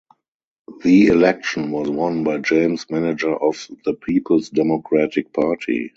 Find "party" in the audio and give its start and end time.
5.31-5.89